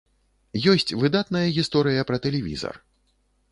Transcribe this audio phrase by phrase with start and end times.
[0.71, 2.75] Ёсць выдатная гісторыя пра тэлевізар.